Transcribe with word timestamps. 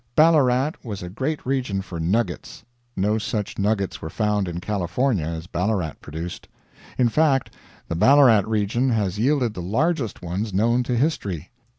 Ballarat 0.15 0.71
was 0.83 1.03
a 1.03 1.11
great 1.11 1.45
region 1.45 1.83
for 1.83 1.99
"nuggets." 1.99 2.63
No 2.97 3.19
such 3.19 3.59
nuggets 3.59 4.01
were 4.01 4.09
found 4.09 4.47
in 4.47 4.59
California 4.59 5.23
as 5.27 5.45
Ballarat 5.45 5.93
produced. 6.01 6.47
In 6.97 7.07
fact, 7.07 7.53
the 7.87 7.93
Ballarat 7.95 8.45
region 8.47 8.89
has 8.89 9.19
yielded 9.19 9.53
the 9.53 9.61
largest 9.61 10.23
ones 10.23 10.55
known 10.55 10.81
to 10.85 10.95
history. 10.97 11.51